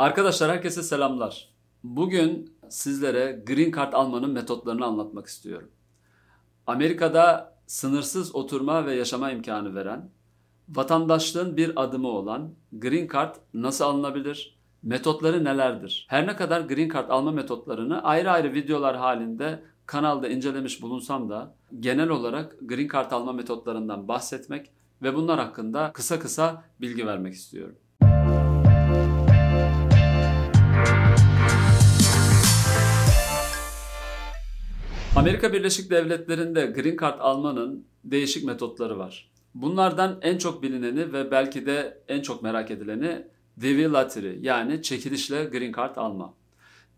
Arkadaşlar 0.00 0.50
herkese 0.50 0.82
selamlar. 0.82 1.48
Bugün 1.84 2.54
sizlere 2.68 3.42
Green 3.46 3.72
Card 3.72 3.92
almanın 3.92 4.30
metotlarını 4.30 4.84
anlatmak 4.84 5.26
istiyorum. 5.26 5.70
Amerika'da 6.66 7.54
sınırsız 7.66 8.34
oturma 8.34 8.86
ve 8.86 8.94
yaşama 8.94 9.30
imkanı 9.30 9.74
veren, 9.74 10.10
vatandaşlığın 10.68 11.56
bir 11.56 11.82
adımı 11.82 12.08
olan 12.08 12.54
Green 12.72 13.08
Card 13.12 13.34
nasıl 13.54 13.84
alınabilir? 13.84 14.58
Metotları 14.82 15.44
nelerdir? 15.44 16.06
Her 16.08 16.26
ne 16.26 16.36
kadar 16.36 16.60
Green 16.60 16.88
Card 16.88 17.10
alma 17.10 17.32
metotlarını 17.32 18.02
ayrı 18.02 18.30
ayrı 18.30 18.54
videolar 18.54 18.96
halinde 18.96 19.62
kanalda 19.86 20.28
incelemiş 20.28 20.82
bulunsam 20.82 21.30
da 21.30 21.54
genel 21.80 22.08
olarak 22.08 22.56
Green 22.60 22.88
Card 22.92 23.12
alma 23.12 23.32
metotlarından 23.32 24.08
bahsetmek 24.08 24.70
ve 25.02 25.14
bunlar 25.14 25.40
hakkında 25.40 25.92
kısa 25.92 26.18
kısa 26.18 26.64
bilgi 26.80 27.06
vermek 27.06 27.34
istiyorum. 27.34 27.76
Amerika 35.20 35.52
Birleşik 35.52 35.90
Devletleri'nde 35.90 36.66
Green 36.66 36.96
Card 37.00 37.20
almanın 37.20 37.86
değişik 38.04 38.44
metotları 38.44 38.98
var. 38.98 39.30
Bunlardan 39.54 40.18
en 40.22 40.38
çok 40.38 40.62
bilineni 40.62 41.12
ve 41.12 41.30
belki 41.30 41.66
de 41.66 42.02
en 42.08 42.22
çok 42.22 42.42
merak 42.42 42.70
edileni 42.70 43.26
DV 43.60 43.92
Lottery 43.92 44.38
yani 44.40 44.82
çekilişle 44.82 45.44
Green 45.44 45.72
Card 45.72 45.96
alma. 45.96 46.34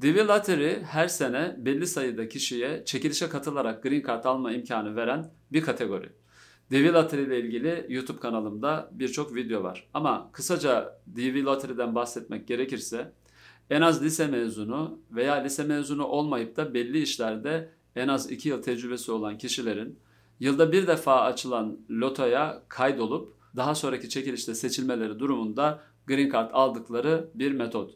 DV 0.02 0.28
Lottery 0.28 0.82
her 0.82 1.08
sene 1.08 1.56
belli 1.58 1.86
sayıda 1.86 2.28
kişiye 2.28 2.84
çekilişe 2.84 3.28
katılarak 3.28 3.82
Green 3.82 4.02
Card 4.06 4.24
alma 4.24 4.52
imkanı 4.52 4.96
veren 4.96 5.30
bir 5.52 5.62
kategori. 5.62 6.08
DV 6.70 6.94
Lottery 6.94 7.22
ile 7.22 7.40
ilgili 7.40 7.86
YouTube 7.88 8.20
kanalımda 8.20 8.90
birçok 8.92 9.34
video 9.34 9.62
var. 9.62 9.88
Ama 9.94 10.30
kısaca 10.32 10.98
DV 11.16 11.44
Lottery'den 11.44 11.94
bahsetmek 11.94 12.48
gerekirse 12.48 13.12
en 13.70 13.80
az 13.80 14.02
lise 14.02 14.26
mezunu 14.26 14.98
veya 15.10 15.34
lise 15.34 15.64
mezunu 15.64 16.04
olmayıp 16.04 16.56
da 16.56 16.74
belli 16.74 17.02
işlerde 17.02 17.81
en 17.96 18.08
az 18.08 18.30
2 18.30 18.48
yıl 18.48 18.62
tecrübesi 18.62 19.12
olan 19.12 19.38
kişilerin 19.38 19.98
yılda 20.40 20.72
bir 20.72 20.86
defa 20.86 21.20
açılan 21.20 21.78
lotoya 21.90 22.62
kaydolup 22.68 23.34
daha 23.56 23.74
sonraki 23.74 24.08
çekilişte 24.08 24.54
seçilmeleri 24.54 25.18
durumunda 25.18 25.80
Green 26.06 26.30
Card 26.30 26.50
aldıkları 26.52 27.30
bir 27.34 27.52
metot. 27.52 27.94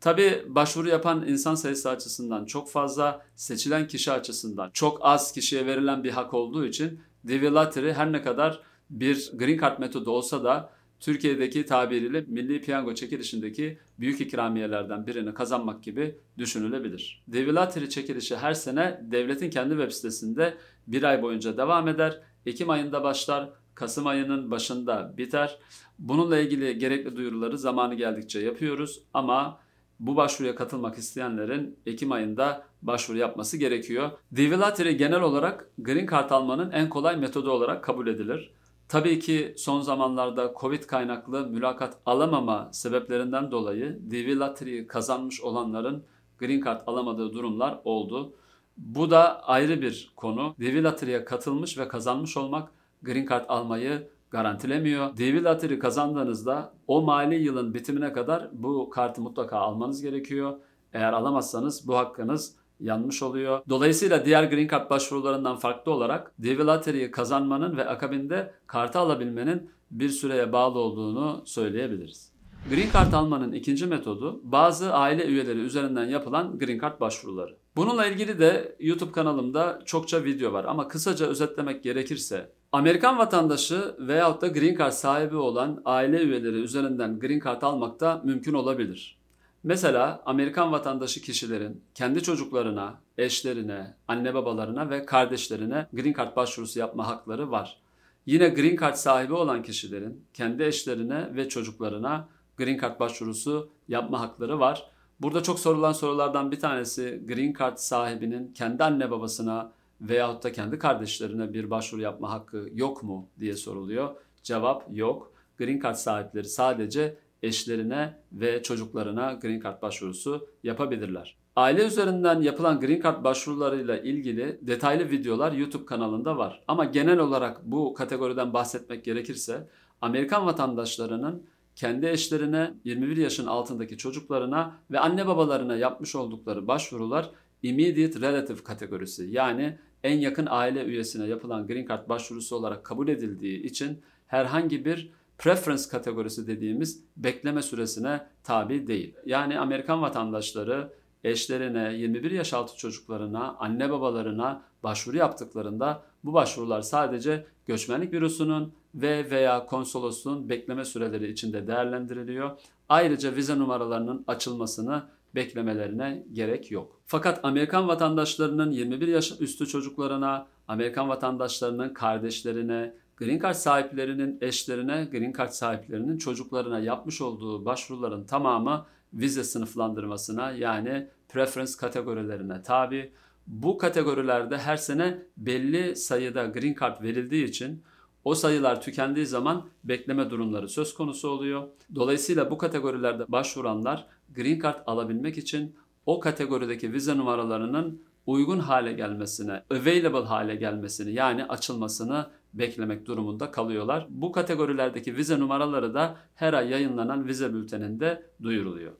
Tabi 0.00 0.44
başvuru 0.48 0.88
yapan 0.88 1.28
insan 1.28 1.54
sayısı 1.54 1.90
açısından 1.90 2.44
çok 2.44 2.70
fazla, 2.70 3.26
seçilen 3.36 3.86
kişi 3.86 4.12
açısından 4.12 4.70
çok 4.70 4.98
az 5.00 5.32
kişiye 5.32 5.66
verilen 5.66 6.04
bir 6.04 6.10
hak 6.10 6.34
olduğu 6.34 6.66
için 6.66 7.00
DV 7.28 7.54
Lottery 7.54 7.92
her 7.92 8.12
ne 8.12 8.22
kadar 8.22 8.60
bir 8.90 9.30
Green 9.34 9.58
Card 9.58 9.78
metodu 9.78 10.10
olsa 10.10 10.44
da 10.44 10.70
Türkiye'deki 11.00 11.66
tabiriyle 11.66 12.24
milli 12.28 12.60
piyango 12.60 12.94
çekilişindeki 12.94 13.78
büyük 13.98 14.20
ikramiyelerden 14.20 15.06
birini 15.06 15.34
kazanmak 15.34 15.82
gibi 15.82 16.18
düşünülebilir. 16.38 17.22
Devilatri 17.28 17.90
çekilişi 17.90 18.36
her 18.36 18.54
sene 18.54 19.00
devletin 19.02 19.50
kendi 19.50 19.70
web 19.70 19.90
sitesinde 19.90 20.54
bir 20.86 21.02
ay 21.02 21.22
boyunca 21.22 21.56
devam 21.56 21.88
eder. 21.88 22.20
Ekim 22.46 22.70
ayında 22.70 23.02
başlar, 23.02 23.50
Kasım 23.74 24.06
ayının 24.06 24.50
başında 24.50 25.14
biter. 25.16 25.58
Bununla 25.98 26.38
ilgili 26.38 26.78
gerekli 26.78 27.16
duyuruları 27.16 27.58
zamanı 27.58 27.94
geldikçe 27.94 28.40
yapıyoruz 28.40 29.02
ama 29.14 29.60
bu 30.00 30.16
başvuruya 30.16 30.54
katılmak 30.54 30.98
isteyenlerin 30.98 31.78
Ekim 31.86 32.12
ayında 32.12 32.66
başvuru 32.82 33.18
yapması 33.18 33.56
gerekiyor. 33.56 34.10
Devilatri 34.32 34.96
genel 34.96 35.20
olarak 35.20 35.70
Green 35.78 36.06
Card 36.06 36.30
almanın 36.30 36.70
en 36.70 36.88
kolay 36.88 37.16
metodu 37.16 37.50
olarak 37.50 37.84
kabul 37.84 38.06
edilir. 38.06 38.50
Tabii 38.90 39.18
ki 39.18 39.54
son 39.56 39.80
zamanlarda 39.80 40.54
Covid 40.60 40.82
kaynaklı 40.82 41.46
mülakat 41.46 41.96
alamama 42.06 42.68
sebeplerinden 42.72 43.50
dolayı 43.50 44.00
DV 44.10 44.40
Lottery'yi 44.40 44.86
kazanmış 44.86 45.40
olanların 45.40 46.04
Green 46.38 46.64
Card 46.64 46.80
alamadığı 46.86 47.32
durumlar 47.32 47.80
oldu. 47.84 48.34
Bu 48.76 49.10
da 49.10 49.42
ayrı 49.42 49.82
bir 49.82 50.12
konu. 50.16 50.54
DV 50.60 50.84
Lottery'ye 50.84 51.24
katılmış 51.24 51.78
ve 51.78 51.88
kazanmış 51.88 52.36
olmak 52.36 52.72
Green 53.02 53.26
Card 53.26 53.44
almayı 53.48 54.08
garantilemiyor. 54.30 55.16
DV 55.16 55.44
Lottery 55.44 55.78
kazandığınızda 55.78 56.72
o 56.86 57.02
mali 57.02 57.34
yılın 57.34 57.74
bitimine 57.74 58.12
kadar 58.12 58.48
bu 58.52 58.90
kartı 58.90 59.20
mutlaka 59.20 59.58
almanız 59.58 60.02
gerekiyor. 60.02 60.56
Eğer 60.92 61.12
alamazsanız 61.12 61.88
bu 61.88 61.96
hakkınız 61.96 62.56
yanmış 62.80 63.22
oluyor. 63.22 63.60
Dolayısıyla 63.68 64.24
diğer 64.24 64.44
Green 64.44 64.68
Card 64.68 64.90
başvurularından 64.90 65.56
farklı 65.56 65.92
olarak 65.92 66.32
DV 66.42 66.66
Lottery'yi 66.66 67.10
kazanmanın 67.10 67.76
ve 67.76 67.88
akabinde 67.88 68.54
kartı 68.66 68.98
alabilmenin 68.98 69.70
bir 69.90 70.08
süreye 70.08 70.52
bağlı 70.52 70.78
olduğunu 70.78 71.42
söyleyebiliriz. 71.44 72.32
Green 72.70 72.90
Card 72.92 73.12
almanın 73.12 73.52
ikinci 73.52 73.86
metodu 73.86 74.40
bazı 74.44 74.92
aile 74.92 75.26
üyeleri 75.26 75.58
üzerinden 75.58 76.04
yapılan 76.04 76.58
Green 76.58 76.78
Card 76.80 77.00
başvuruları. 77.00 77.56
Bununla 77.76 78.06
ilgili 78.06 78.38
de 78.38 78.76
YouTube 78.80 79.12
kanalımda 79.12 79.82
çokça 79.84 80.24
video 80.24 80.52
var 80.52 80.64
ama 80.64 80.88
kısaca 80.88 81.26
özetlemek 81.26 81.82
gerekirse 81.82 82.52
Amerikan 82.72 83.18
vatandaşı 83.18 83.94
veyahut 83.98 84.42
da 84.42 84.48
Green 84.48 84.76
Card 84.78 84.92
sahibi 84.92 85.36
olan 85.36 85.82
aile 85.84 86.22
üyeleri 86.22 86.56
üzerinden 86.56 87.20
Green 87.20 87.40
Card 87.40 87.62
almak 87.62 88.00
da 88.00 88.20
mümkün 88.24 88.54
olabilir. 88.54 89.19
Mesela 89.64 90.22
Amerikan 90.26 90.72
vatandaşı 90.72 91.22
kişilerin 91.22 91.82
kendi 91.94 92.22
çocuklarına, 92.22 93.00
eşlerine, 93.18 93.94
anne 94.08 94.34
babalarına 94.34 94.90
ve 94.90 95.06
kardeşlerine 95.06 95.86
Green 95.92 96.12
Card 96.12 96.36
başvurusu 96.36 96.78
yapma 96.78 97.06
hakları 97.06 97.50
var. 97.50 97.80
Yine 98.26 98.48
Green 98.48 98.76
Card 98.76 98.94
sahibi 98.94 99.34
olan 99.34 99.62
kişilerin 99.62 100.24
kendi 100.34 100.62
eşlerine 100.62 101.36
ve 101.36 101.48
çocuklarına 101.48 102.28
Green 102.56 102.78
Card 102.78 103.00
başvurusu 103.00 103.70
yapma 103.88 104.20
hakları 104.20 104.60
var. 104.60 104.90
Burada 105.20 105.42
çok 105.42 105.58
sorulan 105.58 105.92
sorulardan 105.92 106.52
bir 106.52 106.60
tanesi 106.60 107.22
Green 107.28 107.54
Card 107.58 107.76
sahibinin 107.76 108.52
kendi 108.52 108.84
anne 108.84 109.10
babasına 109.10 109.72
veyahut 110.00 110.44
da 110.44 110.52
kendi 110.52 110.78
kardeşlerine 110.78 111.52
bir 111.52 111.70
başvuru 111.70 112.00
yapma 112.00 112.30
hakkı 112.30 112.68
yok 112.72 113.02
mu 113.02 113.28
diye 113.40 113.56
soruluyor. 113.56 114.14
Cevap 114.42 114.86
yok. 114.90 115.32
Green 115.58 115.80
Card 115.80 115.94
sahipleri 115.94 116.48
sadece 116.48 117.16
eşlerine 117.42 118.18
ve 118.32 118.62
çocuklarına 118.62 119.32
Green 119.32 119.60
Card 119.60 119.82
başvurusu 119.82 120.48
yapabilirler. 120.62 121.36
Aile 121.56 121.86
üzerinden 121.86 122.40
yapılan 122.40 122.80
Green 122.80 123.00
Card 123.02 123.24
başvurularıyla 123.24 123.98
ilgili 123.98 124.58
detaylı 124.62 125.10
videolar 125.10 125.52
YouTube 125.52 125.84
kanalında 125.84 126.36
var. 126.36 126.62
Ama 126.68 126.84
genel 126.84 127.18
olarak 127.18 127.60
bu 127.64 127.94
kategoriden 127.94 128.52
bahsetmek 128.52 129.04
gerekirse 129.04 129.68
Amerikan 130.00 130.46
vatandaşlarının 130.46 131.46
kendi 131.76 132.06
eşlerine, 132.06 132.74
21 132.84 133.16
yaşın 133.16 133.46
altındaki 133.46 133.98
çocuklarına 133.98 134.76
ve 134.90 134.98
anne 135.00 135.26
babalarına 135.26 135.76
yapmış 135.76 136.14
oldukları 136.14 136.66
başvurular 136.66 137.30
immediate 137.62 138.20
relative 138.20 138.64
kategorisi 138.64 139.28
yani 139.30 139.78
en 140.02 140.18
yakın 140.18 140.46
aile 140.50 140.84
üyesine 140.84 141.26
yapılan 141.26 141.66
Green 141.66 141.86
Card 141.86 142.08
başvurusu 142.08 142.56
olarak 142.56 142.84
kabul 142.84 143.08
edildiği 143.08 143.62
için 143.62 144.00
herhangi 144.26 144.84
bir 144.84 145.12
preference 145.40 145.82
kategorisi 145.90 146.46
dediğimiz 146.46 147.04
bekleme 147.16 147.62
süresine 147.62 148.26
tabi 148.44 148.86
değil. 148.86 149.14
Yani 149.26 149.58
Amerikan 149.58 150.02
vatandaşları 150.02 150.92
eşlerine, 151.24 151.94
21 151.94 152.30
yaş 152.30 152.52
altı 152.52 152.76
çocuklarına, 152.76 153.56
anne 153.58 153.90
babalarına 153.90 154.62
başvuru 154.82 155.16
yaptıklarında 155.16 156.02
bu 156.24 156.32
başvurular 156.32 156.82
sadece 156.82 157.46
göçmenlik 157.66 158.12
bürosunun 158.12 158.72
ve 158.94 159.30
veya 159.30 159.66
konsolosluğun 159.66 160.48
bekleme 160.48 160.84
süreleri 160.84 161.30
içinde 161.32 161.66
değerlendiriliyor. 161.66 162.50
Ayrıca 162.88 163.36
vize 163.36 163.58
numaralarının 163.58 164.24
açılmasını 164.26 165.02
beklemelerine 165.34 166.26
gerek 166.32 166.70
yok. 166.70 167.00
Fakat 167.06 167.40
Amerikan 167.42 167.88
vatandaşlarının 167.88 168.70
21 168.70 169.08
yaş 169.08 169.40
üstü 169.40 169.66
çocuklarına, 169.66 170.46
Amerikan 170.68 171.08
vatandaşlarının 171.08 171.94
kardeşlerine, 171.94 172.94
Green 173.20 173.38
Card 173.38 173.54
sahiplerinin 173.54 174.38
eşlerine, 174.40 175.08
Green 175.12 175.32
Card 175.32 175.50
sahiplerinin 175.50 176.18
çocuklarına 176.18 176.78
yapmış 176.78 177.20
olduğu 177.20 177.64
başvuruların 177.64 178.24
tamamı 178.24 178.86
vize 179.14 179.44
sınıflandırmasına 179.44 180.50
yani 180.50 181.08
preference 181.28 181.72
kategorilerine 181.80 182.62
tabi. 182.62 183.12
Bu 183.46 183.78
kategorilerde 183.78 184.58
her 184.58 184.76
sene 184.76 185.22
belli 185.36 185.96
sayıda 185.96 186.46
Green 186.46 186.76
Card 186.80 187.02
verildiği 187.02 187.44
için 187.44 187.82
o 188.24 188.34
sayılar 188.34 188.82
tükendiği 188.82 189.26
zaman 189.26 189.66
bekleme 189.84 190.30
durumları 190.30 190.68
söz 190.68 190.94
konusu 190.94 191.28
oluyor. 191.28 191.68
Dolayısıyla 191.94 192.50
bu 192.50 192.58
kategorilerde 192.58 193.24
başvuranlar 193.28 194.06
Green 194.34 194.60
Card 194.60 194.82
alabilmek 194.86 195.38
için 195.38 195.76
o 196.06 196.20
kategorideki 196.20 196.92
vize 196.92 197.16
numaralarının 197.16 198.02
uygun 198.26 198.58
hale 198.58 198.92
gelmesine, 198.92 199.62
available 199.70 200.26
hale 200.26 200.56
gelmesini 200.56 201.12
yani 201.12 201.44
açılmasını 201.44 202.26
beklemek 202.54 203.06
durumunda 203.06 203.50
kalıyorlar. 203.50 204.06
Bu 204.10 204.32
kategorilerdeki 204.32 205.16
vize 205.16 205.38
numaraları 205.38 205.94
da 205.94 206.16
her 206.34 206.52
ay 206.52 206.70
yayınlanan 206.70 207.26
vize 207.26 207.54
bülteninde 207.54 208.30
duyuruluyor. 208.42 208.92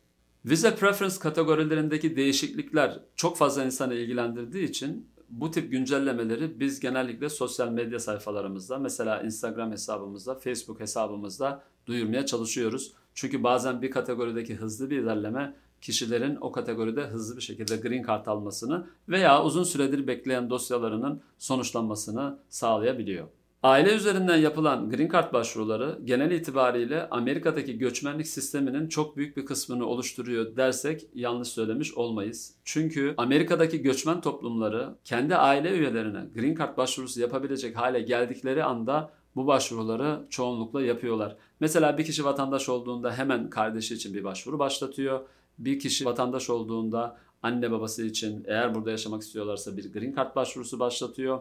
Vize 0.45 0.77
preference 0.77 1.19
kategorilerindeki 1.19 2.17
değişiklikler 2.17 3.01
çok 3.17 3.37
fazla 3.37 3.65
insanı 3.65 3.95
ilgilendirdiği 3.95 4.69
için 4.69 5.11
bu 5.29 5.51
tip 5.51 5.71
güncellemeleri 5.71 6.61
biz 6.61 6.81
genellikle 6.81 7.29
sosyal 7.29 7.69
medya 7.69 7.99
sayfalarımızda, 7.99 8.79
mesela 8.79 9.23
Instagram 9.23 9.73
hesabımızda, 9.73 10.35
Facebook 10.35 10.81
hesabımızda 10.81 11.65
duyurmaya 11.87 12.27
çalışıyoruz. 12.27 12.93
Çünkü 13.15 13.43
bazen 13.43 13.83
bir 13.83 13.91
kategorideki 13.91 14.55
hızlı 14.55 14.91
bir 14.91 14.99
ilerleme 14.99 15.57
kişilerin 15.81 16.39
o 16.41 16.53
kategoride 16.53 17.05
hızlı 17.05 17.37
bir 17.37 17.43
şekilde 17.43 17.77
green 17.77 18.03
card 18.07 18.27
almasını 18.27 18.87
veya 19.09 19.45
uzun 19.45 19.65
süredir 19.65 20.07
bekleyen 20.07 20.51
dosyalarının 20.51 21.23
sonuçlanmasını 21.39 22.39
sağlayabiliyor. 22.49 23.29
Aile 23.63 23.95
üzerinden 23.95 24.37
yapılan 24.37 24.91
Green 24.91 25.09
Card 25.09 25.33
başvuruları 25.33 25.99
genel 26.05 26.31
itibariyle 26.31 27.09
Amerika'daki 27.11 27.79
göçmenlik 27.79 28.27
sisteminin 28.27 28.89
çok 28.89 29.17
büyük 29.17 29.37
bir 29.37 29.47
kısmını 29.47 29.87
oluşturuyor 29.87 30.57
dersek 30.57 31.07
yanlış 31.15 31.49
söylemiş 31.49 31.95
olmayız. 31.95 32.55
Çünkü 32.65 33.15
Amerika'daki 33.17 33.83
göçmen 33.83 34.21
toplumları 34.21 34.95
kendi 35.05 35.37
aile 35.37 35.71
üyelerine 35.71 36.27
Green 36.35 36.55
Card 36.55 36.77
başvurusu 36.77 37.21
yapabilecek 37.21 37.77
hale 37.77 38.01
geldikleri 38.01 38.65
anda 38.65 39.11
bu 39.37 39.47
başvuruları 39.47 40.27
çoğunlukla 40.31 40.83
yapıyorlar. 40.83 41.37
Mesela 41.61 41.99
bir 41.99 42.05
kişi 42.05 42.25
vatandaş 42.25 42.69
olduğunda 42.69 43.13
hemen 43.13 43.51
kardeşi 43.51 43.95
için 43.95 44.15
bir 44.15 44.25
başvuru 44.25 44.59
başlatıyor. 44.59 45.21
Bir 45.59 45.79
kişi 45.79 46.05
vatandaş 46.05 46.51
olduğunda 46.51 47.17
anne 47.43 47.71
babası 47.71 48.05
için 48.05 48.45
eğer 48.47 48.75
burada 48.75 48.91
yaşamak 48.91 49.23
istiyorlarsa 49.23 49.77
bir 49.77 49.93
Green 49.93 50.15
Card 50.17 50.37
başvurusu 50.37 50.81
başlatıyor. 50.81 51.41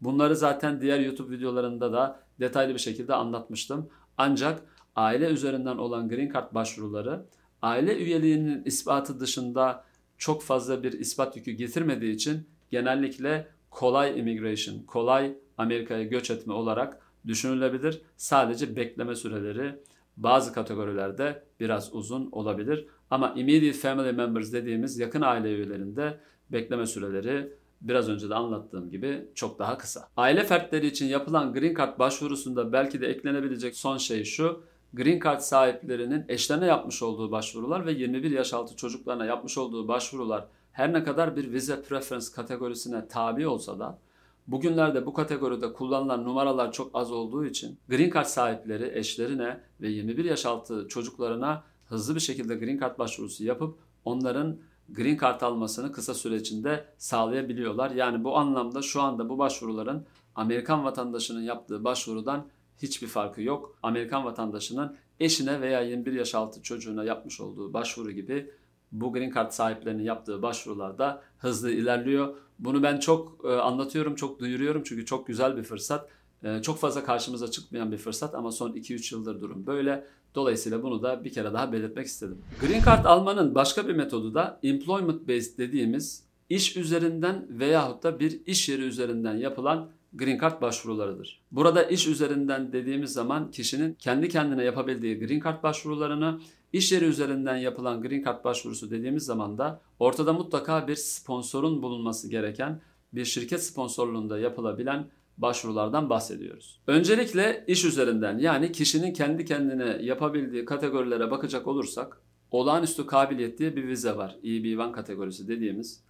Bunları 0.00 0.36
zaten 0.36 0.80
diğer 0.80 1.00
YouTube 1.00 1.36
videolarında 1.36 1.92
da 1.92 2.20
detaylı 2.40 2.74
bir 2.74 2.78
şekilde 2.78 3.14
anlatmıştım. 3.14 3.90
Ancak 4.18 4.62
aile 4.96 5.26
üzerinden 5.26 5.76
olan 5.76 6.08
Green 6.08 6.32
Card 6.32 6.54
başvuruları 6.54 7.26
aile 7.62 7.96
üyeliğinin 7.96 8.64
ispatı 8.64 9.20
dışında 9.20 9.84
çok 10.18 10.42
fazla 10.42 10.82
bir 10.82 10.92
ispat 10.92 11.36
yükü 11.36 11.50
getirmediği 11.52 12.14
için 12.14 12.46
genellikle 12.70 13.48
kolay 13.70 14.18
immigration, 14.18 14.78
kolay 14.86 15.36
Amerika'ya 15.58 16.04
göç 16.04 16.30
etme 16.30 16.52
olarak 16.52 17.00
düşünülebilir. 17.26 18.02
Sadece 18.16 18.76
bekleme 18.76 19.14
süreleri 19.14 19.74
bazı 20.16 20.52
kategorilerde 20.52 21.42
biraz 21.60 21.94
uzun 21.94 22.28
olabilir. 22.32 22.86
Ama 23.10 23.34
immediate 23.36 23.78
family 23.78 24.12
members 24.12 24.52
dediğimiz 24.52 24.98
yakın 24.98 25.20
aile 25.20 25.54
üyelerinde 25.54 26.20
bekleme 26.52 26.86
süreleri 26.86 27.52
biraz 27.80 28.08
önce 28.08 28.30
de 28.30 28.34
anlattığım 28.34 28.90
gibi 28.90 29.28
çok 29.34 29.58
daha 29.58 29.78
kısa. 29.78 30.08
Aile 30.16 30.44
fertleri 30.44 30.86
için 30.86 31.06
yapılan 31.06 31.52
Green 31.52 31.74
Card 31.74 31.98
başvurusunda 31.98 32.72
belki 32.72 33.00
de 33.00 33.06
eklenebilecek 33.06 33.76
son 33.76 33.96
şey 33.96 34.24
şu. 34.24 34.62
Green 34.92 35.20
Card 35.24 35.40
sahiplerinin 35.40 36.24
eşlerine 36.28 36.66
yapmış 36.66 37.02
olduğu 37.02 37.30
başvurular 37.30 37.86
ve 37.86 37.92
21 37.92 38.30
yaş 38.30 38.54
altı 38.54 38.76
çocuklarına 38.76 39.24
yapmış 39.24 39.58
olduğu 39.58 39.88
başvurular 39.88 40.46
her 40.72 40.92
ne 40.92 41.04
kadar 41.04 41.36
bir 41.36 41.52
vize 41.52 41.82
preference 41.82 42.26
kategorisine 42.34 43.08
tabi 43.08 43.46
olsa 43.46 43.78
da 43.78 43.98
bugünlerde 44.46 45.06
bu 45.06 45.12
kategoride 45.12 45.72
kullanılan 45.72 46.24
numaralar 46.24 46.72
çok 46.72 46.90
az 46.94 47.12
olduğu 47.12 47.44
için 47.44 47.78
Green 47.88 48.10
Card 48.10 48.24
sahipleri 48.24 48.98
eşlerine 48.98 49.60
ve 49.80 49.88
21 49.88 50.24
yaş 50.24 50.46
altı 50.46 50.88
çocuklarına 50.88 51.62
hızlı 51.86 52.14
bir 52.14 52.20
şekilde 52.20 52.54
Green 52.54 52.78
Card 52.78 52.98
başvurusu 52.98 53.44
yapıp 53.44 53.78
onların 54.04 54.58
Green 54.92 55.18
Card 55.18 55.40
almasını 55.40 55.92
kısa 55.92 56.14
süre 56.14 56.36
içinde 56.36 56.84
sağlayabiliyorlar. 56.98 57.90
Yani 57.90 58.24
bu 58.24 58.36
anlamda 58.36 58.82
şu 58.82 59.02
anda 59.02 59.28
bu 59.28 59.38
başvuruların 59.38 60.06
Amerikan 60.34 60.84
vatandaşının 60.84 61.42
yaptığı 61.42 61.84
başvurudan 61.84 62.46
hiçbir 62.82 63.06
farkı 63.06 63.42
yok. 63.42 63.78
Amerikan 63.82 64.24
vatandaşının 64.24 64.96
eşine 65.20 65.60
veya 65.60 65.80
21 65.80 66.12
yaş 66.12 66.34
altı 66.34 66.62
çocuğuna 66.62 67.04
yapmış 67.04 67.40
olduğu 67.40 67.72
başvuru 67.72 68.10
gibi 68.10 68.50
bu 68.92 69.12
Green 69.12 69.32
Card 69.34 69.50
sahiplerinin 69.50 70.02
yaptığı 70.02 70.42
başvurularda 70.42 71.22
hızlı 71.38 71.70
ilerliyor. 71.70 72.34
Bunu 72.58 72.82
ben 72.82 72.98
çok 72.98 73.44
e, 73.44 73.48
anlatıyorum, 73.48 74.14
çok 74.14 74.40
duyuruyorum 74.40 74.82
çünkü 74.84 75.06
çok 75.06 75.26
güzel 75.26 75.56
bir 75.56 75.62
fırsat. 75.62 76.08
E, 76.44 76.62
çok 76.62 76.78
fazla 76.78 77.04
karşımıza 77.04 77.50
çıkmayan 77.50 77.92
bir 77.92 77.96
fırsat 77.96 78.34
ama 78.34 78.52
son 78.52 78.72
2-3 78.72 79.14
yıldır 79.14 79.40
durum 79.40 79.66
böyle. 79.66 80.06
Dolayısıyla 80.34 80.82
bunu 80.82 81.02
da 81.02 81.24
bir 81.24 81.32
kere 81.32 81.52
daha 81.52 81.72
belirtmek 81.72 82.06
istedim. 82.06 82.38
Green 82.60 82.82
Card 82.84 83.04
almanın 83.04 83.54
başka 83.54 83.88
bir 83.88 83.94
metodu 83.94 84.34
da 84.34 84.60
employment 84.62 85.28
based 85.28 85.58
dediğimiz 85.58 86.24
iş 86.48 86.76
üzerinden 86.76 87.46
veyahut 87.50 88.02
da 88.02 88.20
bir 88.20 88.46
iş 88.46 88.68
yeri 88.68 88.82
üzerinden 88.82 89.36
yapılan 89.36 89.90
Green 90.12 90.38
Card 90.38 90.62
başvurularıdır. 90.62 91.40
Burada 91.52 91.82
iş 91.82 92.06
üzerinden 92.06 92.72
dediğimiz 92.72 93.12
zaman 93.12 93.50
kişinin 93.50 93.94
kendi 93.94 94.28
kendine 94.28 94.64
yapabildiği 94.64 95.18
Green 95.18 95.40
Card 95.40 95.62
başvurularını 95.62 96.40
iş 96.72 96.92
yeri 96.92 97.04
üzerinden 97.04 97.56
yapılan 97.56 98.02
Green 98.02 98.24
Card 98.24 98.44
başvurusu 98.44 98.90
dediğimiz 98.90 99.24
zaman 99.24 99.58
da 99.58 99.80
ortada 99.98 100.32
mutlaka 100.32 100.88
bir 100.88 100.96
sponsorun 100.96 101.82
bulunması 101.82 102.30
gereken 102.30 102.80
bir 103.12 103.24
şirket 103.24 103.64
sponsorluğunda 103.64 104.38
yapılabilen 104.38 105.10
başvurulardan 105.42 106.10
bahsediyoruz. 106.10 106.80
Öncelikle 106.86 107.64
iş 107.66 107.84
üzerinden 107.84 108.38
yani 108.38 108.72
kişinin 108.72 109.12
kendi 109.12 109.44
kendine 109.44 109.98
yapabildiği 110.02 110.64
kategorilere 110.64 111.30
bakacak 111.30 111.66
olursak 111.66 112.20
olağanüstü 112.50 113.06
kabiliyet 113.06 113.58
diye 113.58 113.76
bir 113.76 113.88
vize 113.88 114.16
var. 114.16 114.36
EB1 114.44 114.92
kategorisi 114.92 115.48
dediğimiz. 115.48 116.00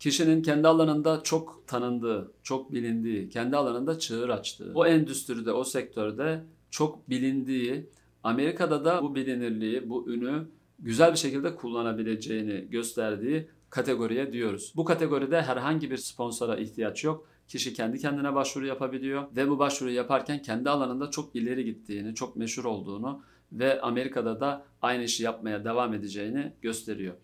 Kişinin 0.00 0.42
kendi 0.42 0.68
alanında 0.68 1.20
çok 1.22 1.62
tanındığı, 1.66 2.32
çok 2.42 2.72
bilindiği, 2.72 3.28
kendi 3.28 3.56
alanında 3.56 3.98
çığır 3.98 4.28
açtığı, 4.28 4.72
o 4.74 4.86
endüstride, 4.86 5.52
o 5.52 5.64
sektörde 5.64 6.44
çok 6.70 7.10
bilindiği, 7.10 7.90
Amerika'da 8.22 8.84
da 8.84 9.02
bu 9.02 9.14
bilinirliği, 9.14 9.90
bu 9.90 10.10
ünü 10.10 10.46
güzel 10.78 11.12
bir 11.12 11.18
şekilde 11.18 11.54
kullanabileceğini 11.54 12.70
gösterdiği 12.70 13.48
kategoriye 13.70 14.32
diyoruz. 14.32 14.72
Bu 14.76 14.84
kategoride 14.84 15.42
herhangi 15.42 15.90
bir 15.90 15.96
sponsora 15.96 16.56
ihtiyaç 16.56 17.04
yok. 17.04 17.28
Kişi 17.48 17.74
kendi 17.74 17.98
kendine 17.98 18.34
başvuru 18.34 18.66
yapabiliyor 18.66 19.24
ve 19.36 19.48
bu 19.48 19.58
başvuru 19.58 19.90
yaparken 19.90 20.42
kendi 20.42 20.70
alanında 20.70 21.10
çok 21.10 21.36
ileri 21.36 21.64
gittiğini, 21.64 22.14
çok 22.14 22.36
meşhur 22.36 22.64
olduğunu 22.64 23.22
ve 23.52 23.80
Amerika'da 23.80 24.40
da 24.40 24.64
aynı 24.82 25.02
işi 25.02 25.22
yapmaya 25.22 25.64
devam 25.64 25.94
edeceğini 25.94 26.52
gösteriyor. 26.62 27.14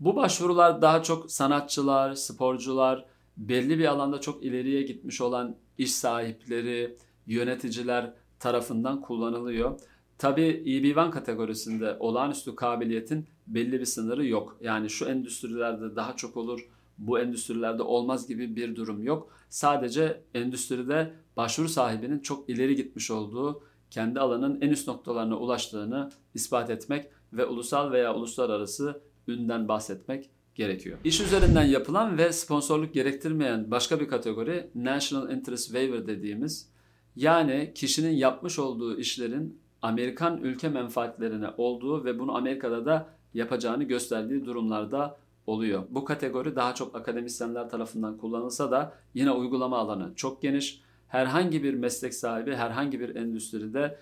Bu 0.00 0.16
başvurular 0.16 0.82
daha 0.82 1.02
çok 1.02 1.30
sanatçılar, 1.30 2.14
sporcular, 2.14 3.06
belli 3.36 3.78
bir 3.78 3.84
alanda 3.84 4.20
çok 4.20 4.44
ileriye 4.44 4.82
gitmiş 4.82 5.20
olan 5.20 5.56
iş 5.78 5.94
sahipleri, 5.94 6.96
yöneticiler 7.26 8.12
tarafından 8.38 9.00
kullanılıyor. 9.00 9.80
Tabi 10.18 10.42
EB1 10.42 11.10
kategorisinde 11.10 11.96
olağanüstü 12.00 12.54
kabiliyetin 12.54 13.26
belli 13.46 13.80
bir 13.80 13.84
sınırı 13.84 14.26
yok. 14.26 14.58
Yani 14.60 14.90
şu 14.90 15.04
endüstrilerde 15.04 15.96
daha 15.96 16.16
çok 16.16 16.36
olur, 16.36 16.68
bu 17.00 17.18
endüstrilerde 17.18 17.82
olmaz 17.82 18.28
gibi 18.28 18.56
bir 18.56 18.76
durum 18.76 19.02
yok. 19.02 19.32
Sadece 19.48 20.24
endüstride 20.34 21.14
başvuru 21.36 21.68
sahibinin 21.68 22.18
çok 22.18 22.50
ileri 22.50 22.76
gitmiş 22.76 23.10
olduğu, 23.10 23.62
kendi 23.90 24.20
alanın 24.20 24.60
en 24.60 24.70
üst 24.70 24.88
noktalarına 24.88 25.36
ulaştığını 25.38 26.10
ispat 26.34 26.70
etmek 26.70 27.06
ve 27.32 27.46
ulusal 27.46 27.92
veya 27.92 28.14
uluslararası 28.14 29.02
ünden 29.28 29.68
bahsetmek 29.68 30.30
gerekiyor. 30.54 30.98
İş 31.04 31.20
üzerinden 31.20 31.64
yapılan 31.64 32.18
ve 32.18 32.32
sponsorluk 32.32 32.94
gerektirmeyen 32.94 33.70
başka 33.70 34.00
bir 34.00 34.08
kategori 34.08 34.70
National 34.74 35.30
Interest 35.30 35.66
Waiver 35.66 36.06
dediğimiz 36.06 36.70
yani 37.16 37.72
kişinin 37.74 38.12
yapmış 38.12 38.58
olduğu 38.58 38.98
işlerin 38.98 39.60
Amerikan 39.82 40.38
ülke 40.42 40.68
menfaatlerine 40.68 41.48
olduğu 41.56 42.04
ve 42.04 42.18
bunu 42.18 42.36
Amerika'da 42.36 42.84
da 42.86 43.08
yapacağını 43.34 43.84
gösterdiği 43.84 44.44
durumlarda 44.44 45.18
oluyor. 45.46 45.82
Bu 45.90 46.04
kategori 46.04 46.56
daha 46.56 46.74
çok 46.74 46.96
akademisyenler 46.96 47.70
tarafından 47.70 48.16
kullanılsa 48.16 48.70
da 48.70 48.94
yine 49.14 49.30
uygulama 49.30 49.78
alanı 49.78 50.14
çok 50.14 50.42
geniş. 50.42 50.80
Herhangi 51.08 51.62
bir 51.62 51.74
meslek 51.74 52.14
sahibi 52.14 52.54
herhangi 52.54 53.00
bir 53.00 53.16
endüstride 53.16 53.98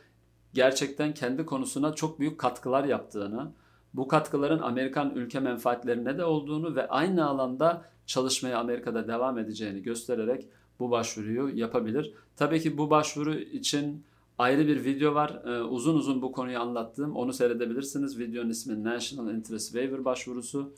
gerçekten 0.54 1.14
kendi 1.14 1.46
konusuna 1.46 1.94
çok 1.94 2.20
büyük 2.20 2.38
katkılar 2.38 2.84
yaptığını, 2.84 3.52
bu 3.94 4.08
katkıların 4.08 4.58
Amerikan 4.58 5.14
ülke 5.14 5.40
menfaatlerine 5.40 6.18
de 6.18 6.24
olduğunu 6.24 6.76
ve 6.76 6.88
aynı 6.88 7.26
alanda 7.26 7.84
çalışmaya 8.06 8.58
Amerika'da 8.58 9.08
devam 9.08 9.38
edeceğini 9.38 9.82
göstererek 9.82 10.48
bu 10.80 10.90
başvuruyu 10.90 11.58
yapabilir. 11.58 12.12
Tabii 12.36 12.60
ki 12.60 12.78
bu 12.78 12.90
başvuru 12.90 13.34
için 13.34 14.04
ayrı 14.38 14.68
bir 14.68 14.84
video 14.84 15.14
var. 15.14 15.42
Ee, 15.44 15.62
uzun 15.62 15.94
uzun 15.94 16.22
bu 16.22 16.32
konuyu 16.32 16.60
anlattığım. 16.60 17.16
Onu 17.16 17.32
seyredebilirsiniz. 17.32 18.18
Videonun 18.18 18.50
ismi 18.50 18.84
National 18.84 19.34
Interest 19.34 19.72
Waiver 19.72 20.04
başvurusu. 20.04 20.72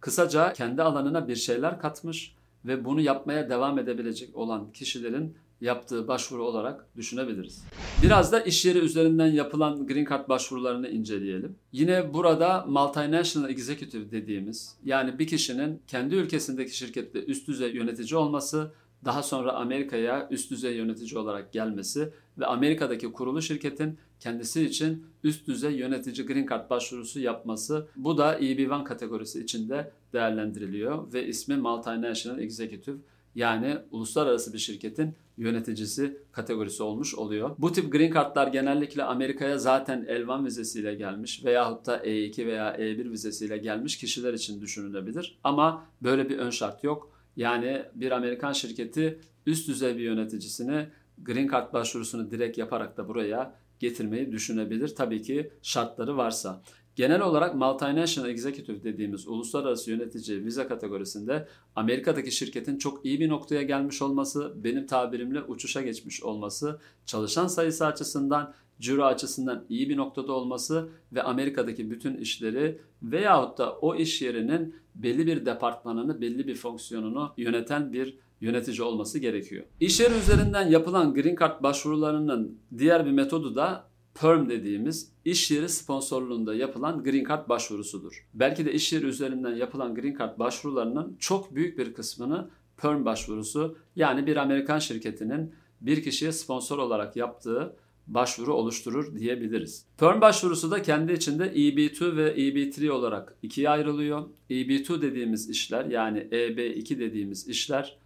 Kısaca 0.00 0.52
kendi 0.52 0.82
alanına 0.82 1.28
bir 1.28 1.36
şeyler 1.36 1.78
katmış 1.78 2.34
ve 2.64 2.84
bunu 2.84 3.00
yapmaya 3.00 3.50
devam 3.50 3.78
edebilecek 3.78 4.36
olan 4.36 4.72
kişilerin 4.72 5.34
yaptığı 5.60 6.08
başvuru 6.08 6.44
olarak 6.44 6.86
düşünebiliriz. 6.96 7.64
Biraz 8.02 8.32
da 8.32 8.40
iş 8.40 8.64
yeri 8.64 8.78
üzerinden 8.78 9.26
yapılan 9.26 9.86
Green 9.86 10.06
Card 10.10 10.28
başvurularını 10.28 10.88
inceleyelim. 10.88 11.56
Yine 11.72 12.14
burada 12.14 12.64
multinational 12.68 13.50
executive 13.50 14.10
dediğimiz 14.10 14.76
yani 14.84 15.18
bir 15.18 15.26
kişinin 15.26 15.82
kendi 15.86 16.14
ülkesindeki 16.14 16.76
şirkette 16.76 17.24
üst 17.24 17.48
düzey 17.48 17.72
yönetici 17.72 18.16
olması, 18.16 18.72
daha 19.04 19.22
sonra 19.22 19.52
Amerika'ya 19.52 20.28
üst 20.30 20.50
düzey 20.50 20.76
yönetici 20.76 21.18
olarak 21.18 21.52
gelmesi 21.52 22.12
ve 22.38 22.46
Amerika'daki 22.46 23.12
kurulu 23.12 23.42
şirketin 23.42 23.98
kendisi 24.20 24.64
için 24.64 25.06
üst 25.24 25.46
düzey 25.46 25.72
yönetici 25.72 26.26
Green 26.26 26.46
Card 26.46 26.70
başvurusu 26.70 27.20
yapması. 27.20 27.88
Bu 27.96 28.18
da 28.18 28.38
EB1 28.38 28.84
kategorisi 28.84 29.40
içinde 29.40 29.92
değerlendiriliyor 30.12 31.12
ve 31.12 31.26
ismi 31.26 31.56
Multinational 31.56 32.38
Executive 32.38 32.96
Yani 33.34 33.78
uluslararası 33.90 34.52
bir 34.52 34.58
şirketin 34.58 35.14
yöneticisi 35.38 36.16
kategorisi 36.32 36.82
olmuş 36.82 37.14
oluyor. 37.14 37.50
Bu 37.58 37.72
tip 37.72 37.92
green 37.92 38.12
card'lar 38.12 38.46
genellikle 38.46 39.04
Amerika'ya 39.04 39.58
zaten 39.58 40.04
L1 40.04 40.44
vizesiyle 40.44 40.94
gelmiş 40.94 41.44
veyahut 41.44 41.86
da 41.86 41.96
E2 41.96 42.46
veya 42.46 42.76
E1 42.76 43.10
vizesiyle 43.10 43.58
gelmiş 43.58 43.98
kişiler 43.98 44.34
için 44.34 44.60
düşünülebilir. 44.60 45.38
Ama 45.44 45.86
böyle 46.02 46.28
bir 46.28 46.38
ön 46.38 46.50
şart 46.50 46.84
yok. 46.84 47.19
Yani 47.36 47.82
bir 47.94 48.10
Amerikan 48.10 48.52
şirketi 48.52 49.20
üst 49.46 49.68
düzey 49.68 49.96
bir 49.96 50.02
yöneticisini 50.02 50.88
green 51.18 51.48
card 51.48 51.72
başvurusunu 51.72 52.30
direkt 52.30 52.58
yaparak 52.58 52.96
da 52.96 53.08
buraya 53.08 53.54
getirmeyi 53.78 54.32
düşünebilir. 54.32 54.94
Tabii 54.94 55.22
ki 55.22 55.52
şartları 55.62 56.16
varsa. 56.16 56.62
Genel 56.96 57.20
olarak 57.20 57.54
multinational 57.54 58.30
executive 58.30 58.84
dediğimiz 58.84 59.28
uluslararası 59.28 59.90
yönetici 59.90 60.44
vize 60.44 60.66
kategorisinde 60.66 61.48
Amerika'daki 61.76 62.30
şirketin 62.32 62.78
çok 62.78 63.04
iyi 63.04 63.20
bir 63.20 63.28
noktaya 63.28 63.62
gelmiş 63.62 64.02
olması, 64.02 64.52
benim 64.56 64.86
tabirimle 64.86 65.42
uçuşa 65.42 65.82
geçmiş 65.82 66.22
olması, 66.22 66.80
çalışan 67.06 67.46
sayısı 67.46 67.86
açısından, 67.86 68.54
ciro 68.80 69.04
açısından 69.04 69.64
iyi 69.68 69.88
bir 69.88 69.96
noktada 69.96 70.32
olması 70.32 70.88
ve 71.12 71.22
Amerika'daki 71.22 71.90
bütün 71.90 72.16
işleri 72.16 72.80
veyahut 73.02 73.58
da 73.58 73.78
o 73.78 73.94
iş 73.94 74.22
yerinin 74.22 74.74
belli 74.94 75.26
bir 75.26 75.46
departmanını, 75.46 76.20
belli 76.20 76.46
bir 76.46 76.54
fonksiyonunu 76.54 77.32
yöneten 77.36 77.92
bir 77.92 78.18
yönetici 78.40 78.82
olması 78.82 79.18
gerekiyor. 79.18 79.64
İş 79.80 80.00
yeri 80.00 80.14
üzerinden 80.14 80.68
yapılan 80.68 81.14
Green 81.14 81.36
Card 81.40 81.62
başvurularının 81.62 82.58
diğer 82.78 83.06
bir 83.06 83.10
metodu 83.10 83.54
da 83.54 83.90
PERM 84.14 84.48
dediğimiz 84.48 85.12
iş 85.24 85.50
yeri 85.50 85.68
sponsorluğunda 85.68 86.54
yapılan 86.54 87.04
Green 87.04 87.24
Card 87.28 87.48
başvurusudur. 87.48 88.28
Belki 88.34 88.64
de 88.66 88.72
iş 88.72 88.92
yeri 88.92 89.06
üzerinden 89.06 89.54
yapılan 89.54 89.94
Green 89.94 90.16
Card 90.18 90.38
başvurularının 90.38 91.16
çok 91.18 91.54
büyük 91.54 91.78
bir 91.78 91.94
kısmını 91.94 92.50
PERM 92.76 93.04
başvurusu 93.04 93.76
yani 93.96 94.26
bir 94.26 94.36
Amerikan 94.36 94.78
şirketinin 94.78 95.54
bir 95.80 96.02
kişiye 96.02 96.32
sponsor 96.32 96.78
olarak 96.78 97.16
yaptığı 97.16 97.76
başvuru 98.14 98.54
oluşturur 98.54 99.18
diyebiliriz. 99.18 99.86
PERM 99.98 100.20
başvurusu 100.20 100.70
da 100.70 100.82
kendi 100.82 101.12
içinde 101.12 101.44
EB2 101.44 102.16
ve 102.16 102.34
EB3 102.34 102.90
olarak 102.90 103.36
ikiye 103.42 103.70
ayrılıyor. 103.70 104.28
EB2 104.50 105.02
dediğimiz 105.02 105.50
işler 105.50 105.84
yani 105.84 106.18
EB2 106.18 106.98
dediğimiz 106.98 107.48
işler 107.48 107.98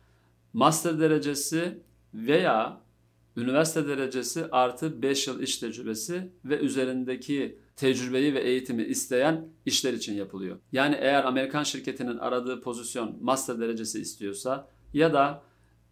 master 0.53 1.01
derecesi 1.01 1.79
veya 2.15 2.81
üniversite 3.37 3.89
derecesi 3.89 4.45
artı 4.51 5.03
5 5.03 5.27
yıl 5.27 5.41
iş 5.41 5.59
tecrübesi 5.59 6.31
ve 6.45 6.59
üzerindeki 6.59 7.59
tecrübeyi 7.77 8.35
ve 8.35 8.41
eğitimi 8.41 8.83
isteyen 8.83 9.49
işler 9.67 9.93
için 9.93 10.15
yapılıyor. 10.15 10.59
Yani 10.73 10.97
eğer 11.01 11.25
Amerikan 11.25 11.63
şirketinin 11.63 12.19
aradığı 12.19 12.61
pozisyon 12.61 13.17
master 13.21 13.61
derecesi 13.61 14.01
istiyorsa 14.01 14.69
ya 14.93 15.13
da 15.13 15.43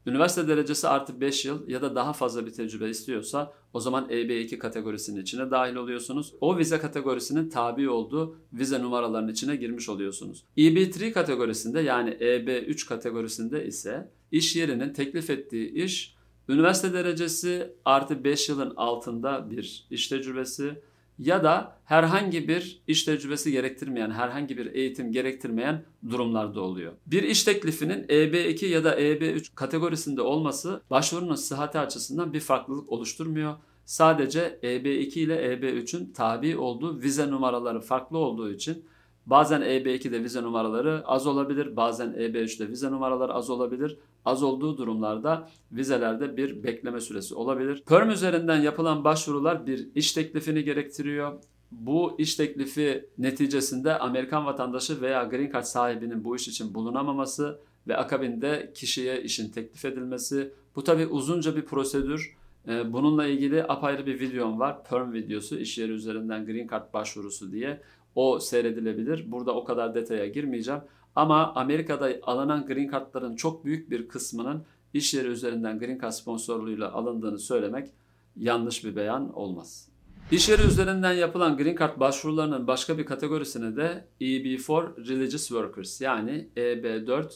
üniversite 0.07 0.49
derecesi 0.49 0.89
artı 0.89 1.21
5 1.21 1.45
yıl 1.45 1.69
ya 1.69 1.83
da 1.83 1.95
daha 1.95 2.13
fazla 2.13 2.47
bir 2.47 2.53
tecrübe 2.53 2.91
istiyorsa 2.91 3.53
o 3.73 3.81
zaman 3.81 4.09
EB2 4.09 4.59
kategorisinin 4.59 5.23
içine 5.23 5.51
dahil 5.51 5.75
oluyorsunuz. 5.75 6.35
O 6.41 6.59
vize 6.59 6.79
kategorisinin 6.79 7.49
tabi 7.49 7.89
olduğu 7.89 8.37
vize 8.53 8.83
numaralarının 8.83 9.33
içine 9.33 9.57
girmiş 9.57 9.89
oluyorsunuz. 9.89 10.45
EB3 10.57 11.13
kategorisinde 11.13 11.81
yani 11.81 12.11
EB3 12.11 12.89
kategorisinde 12.89 13.67
ise 13.67 14.11
iş 14.33 14.57
yerinin 14.57 14.93
teklif 14.93 15.31
ettiği 15.31 15.73
iş 15.73 16.15
üniversite 16.49 16.93
derecesi 16.93 17.73
artı 17.85 18.25
5 18.25 18.49
yılın 18.49 18.73
altında 18.77 19.51
bir 19.51 19.87
iş 19.91 20.09
tecrübesi 20.09 20.83
ya 21.19 21.45
da 21.45 21.77
herhangi 21.85 22.49
bir 22.49 22.83
iş 22.87 23.05
tecrübesi 23.05 23.53
gerektirmeyen, 23.53 24.11
herhangi 24.11 24.57
bir 24.57 24.75
eğitim 24.75 25.13
gerektirmeyen 25.13 25.85
durumlarda 26.11 26.61
oluyor. 26.61 26.93
Bir 27.07 27.23
iş 27.23 27.45
teklifinin 27.45 28.05
EB2 28.05 28.67
ya 28.67 28.85
da 28.85 29.01
EB3 29.01 29.55
kategorisinde 29.55 30.23
olması 30.23 30.83
başvurunun 30.91 31.35
sıhhati 31.35 31.79
açısından 31.79 32.33
bir 32.33 32.41
farklılık 32.41 32.93
oluşturmuyor. 32.93 33.55
Sadece 33.85 34.59
EB2 34.63 35.19
ile 35.19 35.55
EB3'ün 35.55 36.13
tabi 36.13 36.57
olduğu 36.57 37.01
vize 37.01 37.31
numaraları 37.31 37.81
farklı 37.81 38.19
olduğu 38.19 38.53
için 38.53 38.85
Bazen 39.27 39.63
EB2'de 39.63 40.25
vize 40.25 40.43
numaraları 40.43 41.03
az 41.07 41.27
olabilir, 41.27 41.77
bazen 41.77 42.09
EB3'de 42.13 42.69
vize 42.69 42.91
numaraları 42.91 43.35
az 43.35 43.51
olabilir. 43.51 43.99
Az 44.25 44.43
olduğu 44.43 44.79
durumlarda 44.79 45.49
vizelerde 45.73 46.37
bir 46.37 46.63
bekleme 46.63 47.01
süresi 47.01 47.35
olabilir. 47.35 47.83
Perm 47.87 48.11
üzerinden 48.11 48.61
yapılan 48.61 49.05
başvurular 49.05 49.67
bir 49.67 49.89
iş 49.95 50.13
teklifini 50.13 50.65
gerektiriyor. 50.65 51.33
Bu 51.71 52.15
iş 52.19 52.35
teklifi 52.35 53.09
neticesinde 53.19 53.99
Amerikan 53.99 54.47
vatandaşı 54.47 55.01
veya 55.01 55.25
green 55.25 55.53
card 55.53 55.63
sahibinin 55.63 56.25
bu 56.25 56.37
iş 56.37 56.49
için 56.49 56.75
bulunamaması 56.75 57.61
ve 57.89 57.97
akabinde 57.97 58.73
kişiye 58.75 59.23
işin 59.23 59.51
teklif 59.51 59.85
edilmesi. 59.85 60.53
Bu 60.77 60.85
tabi 60.85 61.07
uzunca 61.07 61.57
bir 61.57 61.65
prosedür. 61.65 62.37
Ee, 62.69 62.93
bununla 62.93 63.27
ilgili 63.27 63.65
apayrı 63.65 64.07
bir 64.07 64.21
videom 64.21 64.61
var. 64.61 64.85
Perm 64.85 65.13
videosu 65.13 65.59
iş 65.59 65.79
yeri 65.79 65.93
üzerinden 65.93 66.47
green 66.47 66.69
card 66.69 66.95
başvurusu 66.95 67.53
diye. 67.53 67.81
O 68.15 68.39
seyredilebilir. 68.41 69.33
Burada 69.33 69.55
o 69.55 69.65
kadar 69.65 69.95
detaya 69.95 70.27
girmeyeceğim. 70.27 70.81
Ama 71.17 71.55
Amerika'da 71.55 72.13
alınan 72.23 72.67
green 72.67 72.91
card'ların 72.91 73.37
çok 73.37 73.65
büyük 73.65 73.91
bir 73.91 74.09
kısmının 74.09 74.65
iş 74.95 75.15
yeri 75.15 75.29
üzerinden 75.29 75.79
green 75.79 75.99
card 75.99 76.13
sponsorluğuyla 76.13 76.93
alındığını 76.93 77.39
söylemek 77.39 77.89
yanlış 78.37 78.85
bir 78.85 78.97
beyan 78.97 79.35
olmaz. 79.35 79.89
İş 80.31 80.49
yeri 80.49 80.63
üzerinden 80.63 81.13
yapılan 81.13 81.57
green 81.57 81.77
card 81.77 82.01
başvurularının 82.01 82.67
başka 82.67 82.99
bir 82.99 83.07
kategorisine 83.07 83.77
de 83.77 84.05
EB4 84.21 85.09
Religious 85.09 85.49
Workers 85.49 86.01
yani 86.01 86.49
EB4 86.57 87.33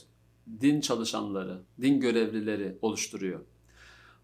din 0.61 0.81
çalışanları, 0.81 1.59
din 1.81 2.01
görevlileri 2.01 2.79
oluşturuyor. 2.83 3.41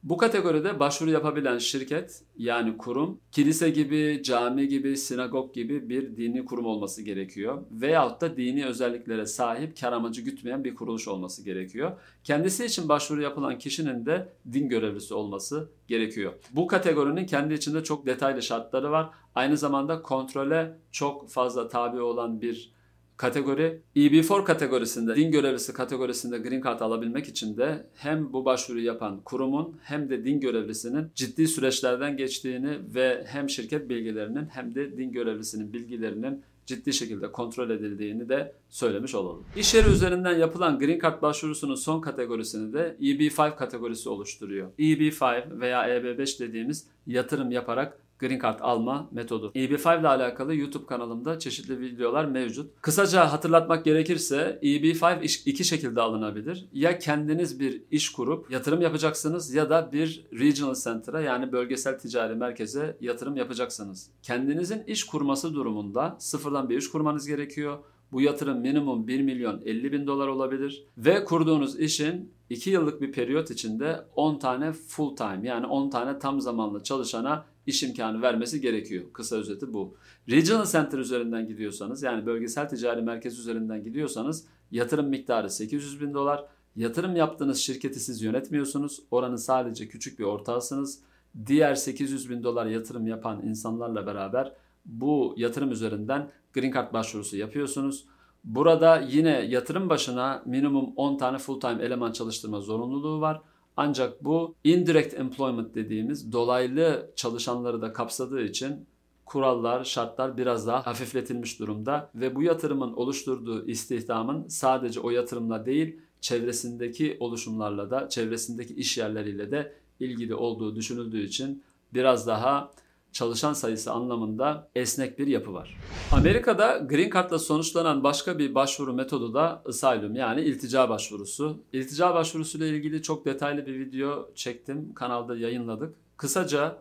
Bu 0.03 0.17
kategoride 0.17 0.81
başvuru 0.81 1.11
yapabilen 1.11 1.59
şirket 1.59 2.23
yani 2.37 2.77
kurum 2.77 3.21
kilise 3.33 3.71
gibi, 3.71 4.21
cami 4.25 4.69
gibi, 4.69 4.97
sinagog 4.97 5.55
gibi 5.55 5.89
bir 5.89 6.17
dini 6.17 6.45
kurum 6.45 6.67
olması 6.67 7.03
gerekiyor. 7.03 7.63
Veyahut 7.71 8.21
da 8.21 8.37
dini 8.37 8.67
özelliklere 8.67 9.27
sahip 9.27 9.81
kar 9.81 9.93
amacı 9.93 10.23
gütmeyen 10.23 10.65
bir 10.65 10.75
kuruluş 10.75 11.09
olması 11.09 11.45
gerekiyor. 11.45 11.93
Kendisi 12.25 12.65
için 12.65 12.89
başvuru 12.89 13.23
yapılan 13.23 13.59
kişinin 13.59 14.07
de 14.07 14.33
din 14.53 14.69
görevlisi 14.69 15.15
olması 15.15 15.71
gerekiyor. 15.89 16.33
Bu 16.51 16.67
kategorinin 16.67 17.27
kendi 17.27 17.55
içinde 17.55 17.85
çok 17.85 18.07
detaylı 18.07 18.43
şartları 18.43 18.91
var. 18.91 19.11
Aynı 19.35 19.57
zamanda 19.57 20.03
kontrole 20.03 20.79
çok 20.93 21.31
fazla 21.31 21.69
tabi 21.69 22.01
olan 22.01 22.41
bir 22.41 22.73
kategori 23.17 23.81
EB4 23.97 24.45
kategorisinde, 24.45 25.17
din 25.17 25.31
görevlisi 25.31 25.73
kategorisinde 25.73 26.39
green 26.39 26.63
card 26.63 26.81
alabilmek 26.81 27.29
için 27.29 27.57
de 27.57 27.87
hem 27.95 28.33
bu 28.33 28.45
başvuru 28.45 28.81
yapan 28.81 29.21
kurumun 29.21 29.77
hem 29.83 30.11
de 30.11 30.25
din 30.25 30.41
görevlisinin 30.41 31.11
ciddi 31.15 31.49
süreçlerden 31.49 32.17
geçtiğini 32.17 32.79
ve 32.95 33.25
hem 33.27 33.51
şirket 33.51 33.89
bilgilerinin 33.89 34.47
hem 34.47 34.75
de 34.75 34.97
din 34.97 35.13
görevlisinin 35.13 35.73
bilgilerinin 35.73 36.43
ciddi 36.67 36.93
şekilde 36.93 37.33
kontrol 37.33 37.71
edildiğini 37.71 38.29
de 38.29 38.53
söylemiş 38.69 39.15
olalım. 39.15 39.45
İş 39.57 39.75
yeri 39.75 39.89
üzerinden 39.89 40.39
yapılan 40.39 40.79
Green 40.79 40.99
Card 40.99 41.23
başvurusunun 41.23 41.75
son 41.75 42.01
kategorisini 42.01 42.73
de 42.73 42.97
EB5 43.01 43.57
kategorisi 43.57 44.09
oluşturuyor. 44.09 44.69
EB5 44.79 45.61
veya 45.61 45.89
EB5 45.89 46.41
dediğimiz 46.41 46.87
yatırım 47.07 47.51
yaparak 47.51 47.99
Green 48.23 48.39
Card 48.39 48.61
alma 48.61 49.09
metodu. 49.13 49.53
EB5 49.55 50.01
ile 50.01 50.09
alakalı 50.09 50.55
YouTube 50.55 50.87
kanalımda 50.87 51.39
çeşitli 51.39 51.81
videolar 51.81 52.25
mevcut. 52.25 52.71
Kısaca 52.81 53.33
hatırlatmak 53.33 53.85
gerekirse 53.85 54.59
EB5 54.63 55.49
iki 55.49 55.65
şekilde 55.65 56.01
alınabilir. 56.01 56.69
Ya 56.73 56.99
kendiniz 56.99 57.61
bir 57.61 57.83
iş 57.91 58.13
kurup 58.13 58.51
yatırım 58.51 58.81
yapacaksınız 58.81 59.55
ya 59.55 59.71
da 59.71 59.93
bir 59.93 60.27
regional 60.33 60.75
center'a 60.75 61.21
yani 61.21 61.53
bölgesel 61.53 61.99
ticari 61.99 62.35
merkeze 62.35 62.97
yatırım 63.01 63.37
yapacaksınız. 63.37 64.11
Kendinizin 64.23 64.83
iş 64.87 65.05
kurması 65.05 65.55
durumunda 65.55 66.17
sıfırdan 66.19 66.69
bir 66.71 66.79
iş 66.79 66.91
kurmanız 66.91 67.27
gerekiyor. 67.27 67.79
Bu 68.13 68.21
yatırım 68.21 68.61
minimum 68.61 69.07
1 69.07 69.21
milyon 69.21 69.63
50 69.65 69.93
bin 69.93 70.07
dolar 70.07 70.29
olabilir. 70.29 70.87
Ve 70.99 71.25
kurduğunuz 71.25 71.81
işin 71.81 72.33
2 72.51 72.71
yıllık 72.71 73.01
bir 73.01 73.13
periyot 73.13 73.51
içinde 73.51 74.05
10 74.17 74.39
tane 74.39 74.73
full 74.73 75.17
time 75.17 75.41
yani 75.43 75.67
10 75.67 75.91
tane 75.91 76.19
tam 76.19 76.41
zamanlı 76.41 76.83
çalışana 76.83 77.45
iş 77.67 77.83
imkanı 77.83 78.23
vermesi 78.23 78.61
gerekiyor. 78.61 79.05
Kısa 79.13 79.37
özeti 79.37 79.73
bu. 79.73 79.97
Regional 80.31 80.67
Center 80.67 80.99
üzerinden 80.99 81.49
gidiyorsanız 81.49 82.03
yani 82.03 82.27
bölgesel 82.27 82.69
ticari 82.69 83.03
merkez 83.03 83.39
üzerinden 83.39 83.85
gidiyorsanız 83.85 84.47
yatırım 84.71 85.09
miktarı 85.09 85.51
800 85.51 86.01
bin 86.01 86.15
dolar. 86.15 86.45
Yatırım 86.77 87.17
yaptığınız 87.17 87.59
şirketi 87.59 88.01
siz 88.01 88.23
yönetmiyorsunuz. 88.23 89.03
Oranın 89.11 89.37
sadece 89.37 89.89
küçük 89.89 90.19
bir 90.19 90.25
ortağısınız. 90.25 91.01
Diğer 91.47 91.75
800 91.75 92.31
bin 92.31 92.43
dolar 92.43 92.67
yatırım 92.67 93.07
yapan 93.07 93.43
insanlarla 93.47 94.07
beraber 94.07 94.53
bu 94.85 95.35
yatırım 95.37 95.71
üzerinden 95.71 96.31
Green 96.53 96.73
Card 96.73 96.93
başvurusu 96.93 97.37
yapıyorsunuz. 97.37 98.07
Burada 98.45 99.01
yine 99.01 99.31
yatırım 99.31 99.89
başına 99.89 100.43
minimum 100.47 100.93
10 100.97 101.17
tane 101.17 101.39
full 101.39 101.61
time 101.61 101.85
eleman 101.85 102.13
çalıştırma 102.13 102.61
zorunluluğu 102.61 103.21
var. 103.21 103.41
Ancak 103.77 104.25
bu 104.25 104.55
indirect 104.65 105.15
employment 105.15 105.75
dediğimiz 105.75 106.33
dolaylı 106.33 107.13
çalışanları 107.17 107.83
da 107.83 107.93
kapsadığı 107.93 108.43
için 108.43 108.87
kurallar, 109.25 109.85
şartlar 109.85 110.37
biraz 110.37 110.67
daha 110.67 110.87
hafifletilmiş 110.87 111.59
durumda 111.61 112.11
ve 112.15 112.35
bu 112.35 112.43
yatırımın 112.43 112.93
oluşturduğu 112.93 113.67
istihdamın 113.67 114.49
sadece 114.49 115.01
o 115.01 115.11
yatırımla 115.11 115.67
değil 115.67 116.01
çevresindeki 116.21 117.17
oluşumlarla 117.21 117.91
da 117.91 118.09
çevresindeki 118.09 118.75
iş 118.75 118.99
yerleriyle 118.99 119.51
de 119.51 119.75
ilgili 120.01 120.35
olduğu 120.35 120.77
düşünüldüğü 120.77 121.23
için 121.23 121.63
biraz 121.95 122.27
daha 122.27 122.73
çalışan 123.13 123.53
sayısı 123.53 123.93
anlamında 123.93 124.71
esnek 124.75 125.19
bir 125.19 125.27
yapı 125.27 125.55
var. 125.55 125.79
Amerika'da 126.13 126.79
Green 126.79 127.11
Card'la 127.11 127.39
sonuçlanan 127.39 128.05
başka 128.05 128.39
bir 128.39 128.55
başvuru 128.55 128.93
metodu 128.95 129.35
da 129.35 129.63
asylum 129.67 130.15
yani 130.15 130.41
iltica 130.41 130.89
başvurusu. 130.89 131.63
İltica 131.73 132.15
başvurusu 132.15 132.59
ile 132.59 132.69
ilgili 132.69 133.03
çok 133.03 133.25
detaylı 133.25 133.67
bir 133.67 133.79
video 133.79 134.31
çektim. 134.35 134.95
Kanalda 134.95 135.37
yayınladık. 135.37 135.95
Kısaca 136.17 136.77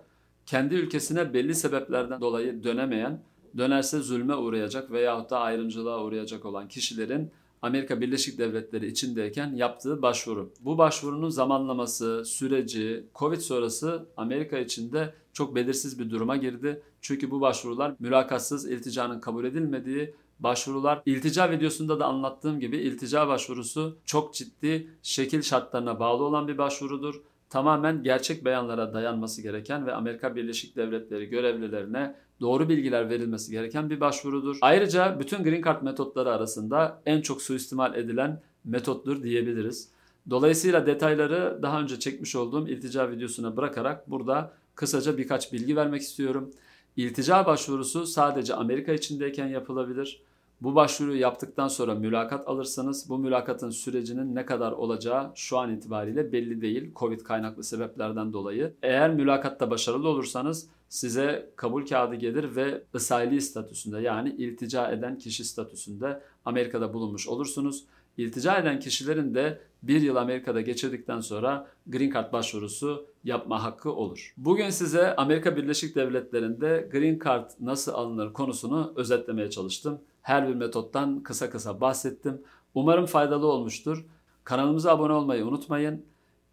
kendi 0.46 0.76
ülkesine 0.76 1.34
belli 1.34 1.56
sebeplerden 1.56 2.22
dolayı 2.22 2.64
dönemeyen, 2.64 3.24
dönerse 3.58 4.00
zulme 4.00 4.36
uğrayacak 4.36 4.92
veyahut 4.92 5.30
da 5.30 5.40
ayrımcılığa 5.40 6.04
uğrayacak 6.04 6.46
olan 6.46 6.68
kişilerin 6.68 7.32
Amerika 7.62 8.02
Birleşik 8.02 8.40
Devletleri 8.40 8.88
içindeyken 8.88 9.56
yaptığı 9.56 10.02
başvuru. 10.02 10.54
Bu 10.60 10.78
başvurunun 10.78 11.30
zamanlaması, 11.30 12.26
süreci, 12.26 13.06
Covid 13.16 13.40
sonrası 13.40 14.06
Amerika 14.18 14.58
içinde 14.58 15.14
çok 15.34 15.56
belirsiz 15.56 16.00
bir 16.00 16.10
duruma 16.10 16.38
girdi. 16.38 16.82
Çünkü 17.02 17.32
bu 17.32 17.42
başvurular 17.42 17.96
mülakatsız 18.00 18.72
ilticanın 18.72 19.20
kabul 19.20 19.46
edilmediği 19.46 20.16
başvurular. 20.40 21.02
İltica 21.06 21.52
videosunda 21.52 22.00
da 22.00 22.06
anlattığım 22.06 22.60
gibi 22.60 22.78
iltica 22.78 23.28
başvurusu 23.28 23.98
çok 24.06 24.34
ciddi 24.34 24.88
şekil 25.04 25.42
şartlarına 25.42 26.00
bağlı 26.00 26.24
olan 26.24 26.48
bir 26.48 26.58
başvurudur 26.58 27.22
tamamen 27.52 28.04
gerçek 28.04 28.46
beyanlara 28.46 28.94
dayanması 28.94 29.42
gereken 29.42 29.86
ve 29.86 29.94
Amerika 29.94 30.36
Birleşik 30.36 30.76
Devletleri 30.76 31.26
görevlilerine 31.30 32.16
doğru 32.42 32.70
bilgiler 32.70 33.10
verilmesi 33.10 33.52
gereken 33.52 33.90
bir 33.90 34.00
başvurudur. 34.00 34.58
Ayrıca 34.62 35.20
bütün 35.20 35.44
Green 35.44 35.62
Card 35.62 35.82
metotları 35.82 36.32
arasında 36.32 37.02
en 37.06 37.22
çok 37.22 37.42
suistimal 37.42 37.96
edilen 37.96 38.42
metottur 38.66 39.24
diyebiliriz. 39.24 39.90
Dolayısıyla 40.30 40.86
detayları 40.86 41.60
daha 41.62 41.82
önce 41.82 42.00
çekmiş 42.00 42.36
olduğum 42.36 42.68
iltica 42.68 43.12
videosuna 43.12 43.58
bırakarak 43.58 44.12
burada 44.12 44.54
kısaca 44.76 45.18
birkaç 45.18 45.54
bilgi 45.54 45.76
vermek 45.76 46.02
istiyorum. 46.02 46.52
İltica 46.96 47.46
başvurusu 47.46 48.06
sadece 48.08 48.56
Amerika 48.56 48.94
içindeyken 48.94 49.48
yapılabilir. 49.48 50.22
Bu 50.62 50.76
başvuruyu 50.76 51.20
yaptıktan 51.20 51.68
sonra 51.68 51.96
mülakat 51.96 52.48
alırsanız 52.48 53.10
bu 53.10 53.18
mülakatın 53.18 53.70
sürecinin 53.70 54.36
ne 54.36 54.46
kadar 54.46 54.72
olacağı 54.72 55.32
şu 55.36 55.58
an 55.58 55.76
itibariyle 55.76 56.32
belli 56.32 56.62
değil. 56.62 56.92
Covid 56.96 57.20
kaynaklı 57.22 57.64
sebeplerden 57.64 58.34
dolayı. 58.34 58.74
Eğer 58.84 59.14
mülakatta 59.14 59.70
başarılı 59.70 60.10
olursanız 60.10 60.68
size 60.90 61.50
kabul 61.56 61.86
kağıdı 61.86 62.16
gelir 62.16 62.56
ve 62.56 62.84
ısayli 62.96 63.42
statüsünde 63.42 64.00
yani 64.00 64.30
iltica 64.30 64.92
eden 64.92 65.18
kişi 65.18 65.46
statüsünde 65.46 66.22
Amerika'da 66.46 66.94
bulunmuş 66.94 67.28
olursunuz. 67.28 67.86
İltica 68.18 68.58
eden 68.58 68.80
kişilerin 68.80 69.34
de 69.34 69.62
bir 69.84 70.02
yıl 70.02 70.16
Amerika'da 70.16 70.62
geçirdikten 70.62 71.20
sonra 71.20 71.68
Green 71.88 72.12
Card 72.12 72.34
başvurusu 72.34 73.06
yapma 73.24 73.64
hakkı 73.64 73.92
olur. 73.92 74.34
Bugün 74.38 74.70
size 74.70 75.16
Amerika 75.16 75.56
Birleşik 75.56 75.96
Devletleri'nde 75.96 76.90
Green 76.92 77.20
Card 77.26 77.50
nasıl 77.60 77.94
alınır 77.94 78.34
konusunu 78.34 78.94
özetlemeye 78.96 79.50
çalıştım. 79.50 80.02
Her 80.22 80.48
bir 80.48 80.56
metottan 80.56 81.24
kısa 81.24 81.50
kısa 81.50 81.82
bahsettim. 81.82 82.42
Umarım 82.74 83.06
faydalı 83.06 83.48
olmuştur. 83.48 84.06
Kanalımıza 84.44 84.92
abone 84.92 85.14
olmayı 85.14 85.46
unutmayın. 85.46 86.06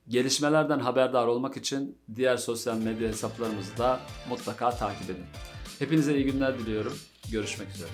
Gelişmelerden 0.08 0.78
haberdar 0.78 1.26
olmak 1.26 1.56
için 1.56 1.97
diğer 2.16 2.37
sosyal 2.37 2.78
medya 2.78 3.08
hesaplarımızı 3.08 3.78
da 3.78 4.00
mutlaka 4.28 4.70
takip 4.70 5.11
edin. 5.11 5.25
Hepinize 5.78 6.16
iyi 6.16 6.25
günler 6.25 6.58
diliyorum. 6.58 6.92
Görüşmek 7.32 7.68
üzere. 7.68 7.90